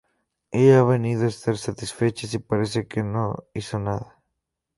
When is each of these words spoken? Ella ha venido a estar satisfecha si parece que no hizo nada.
Ella 0.51 0.79
ha 0.79 0.83
venido 0.83 1.25
a 1.25 1.27
estar 1.27 1.55
satisfecha 1.57 2.25
si 2.25 2.39
parece 2.39 2.87
que 2.87 3.03
no 3.03 3.35
hizo 3.53 3.77
nada. 3.77 4.19